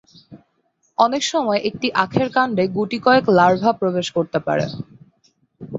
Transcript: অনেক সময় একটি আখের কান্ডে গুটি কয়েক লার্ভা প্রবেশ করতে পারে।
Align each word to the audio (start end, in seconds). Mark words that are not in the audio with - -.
অনেক 0.97 1.23
সময় 1.23 1.59
একটি 1.69 1.87
আখের 2.03 2.27
কান্ডে 2.29 2.63
গুটি 2.75 2.97
কয়েক 3.05 3.25
লার্ভা 3.37 3.71
প্রবেশ 3.73 4.07
করতে 4.11 4.39
পারে। 4.39 4.65